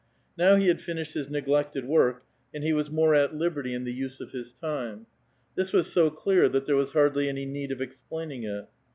Now 0.35 0.55
he 0.55 0.65
had 0.65 0.81
finished 0.81 1.13
his 1.13 1.29
neglected 1.29 1.85
work, 1.85 2.23
and 2.55 2.63
he 2.63 2.73
was 2.73 2.89
more 2.89 3.13
at 3.13 3.35
liberty 3.35 3.75
in 3.75 3.83
the 3.83 3.93
use 3.93 4.19
of 4.19 4.29
A 4.29 4.31
VITAL 4.31 4.39
QUESTION. 4.53 4.59
266 4.61 5.03
his 5.03 5.03
time. 5.03 5.07
This 5.53 5.73
was 5.73 5.93
so 5.93 6.09
clear 6.09 6.49
that 6.49 6.65
there 6.65 6.75
was 6.75 6.93
liardly 6.93 7.27
any 7.27 7.45
need 7.45 7.71
of 7.71 7.81
explaining 7.81 8.41
it. 8.43 8.65